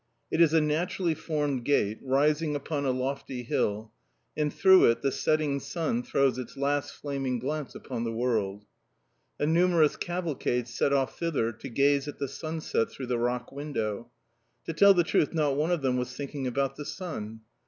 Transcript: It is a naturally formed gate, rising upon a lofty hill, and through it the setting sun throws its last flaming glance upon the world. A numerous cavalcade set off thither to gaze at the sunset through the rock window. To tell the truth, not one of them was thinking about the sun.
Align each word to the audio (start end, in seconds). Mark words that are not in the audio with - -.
It 0.31 0.41
is 0.41 0.51
a 0.51 0.61
naturally 0.61 1.13
formed 1.13 1.63
gate, 1.63 1.99
rising 2.01 2.55
upon 2.55 2.85
a 2.87 2.89
lofty 2.89 3.43
hill, 3.43 3.91
and 4.35 4.51
through 4.51 4.85
it 4.85 5.03
the 5.03 5.11
setting 5.11 5.59
sun 5.59 6.01
throws 6.01 6.39
its 6.39 6.57
last 6.57 6.95
flaming 6.95 7.37
glance 7.37 7.75
upon 7.75 8.03
the 8.03 8.11
world. 8.11 8.65
A 9.37 9.45
numerous 9.45 9.95
cavalcade 9.97 10.67
set 10.67 10.91
off 10.91 11.19
thither 11.19 11.51
to 11.51 11.69
gaze 11.69 12.07
at 12.07 12.17
the 12.17 12.27
sunset 12.27 12.89
through 12.89 13.05
the 13.05 13.19
rock 13.19 13.51
window. 13.51 14.09
To 14.65 14.73
tell 14.73 14.95
the 14.95 15.03
truth, 15.03 15.35
not 15.35 15.55
one 15.55 15.69
of 15.69 15.83
them 15.83 15.97
was 15.97 16.15
thinking 16.15 16.47
about 16.47 16.77
the 16.77 16.85
sun. 16.85 17.41